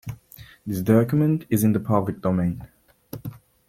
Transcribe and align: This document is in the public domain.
This 0.65 0.81
document 0.81 1.45
is 1.47 1.63
in 1.63 1.73
the 1.73 1.79
public 1.79 2.21
domain. 2.21 2.67